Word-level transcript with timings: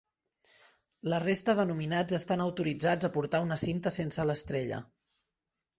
La 1.13 1.19
resta 1.23 1.55
de 1.59 1.65
nominats 1.73 2.17
estan 2.19 2.43
autoritzats 2.47 3.09
a 3.11 3.15
portar 3.19 3.45
una 3.49 3.61
cinta 3.69 3.95
sense 4.01 4.31
l'estrella. 4.33 4.83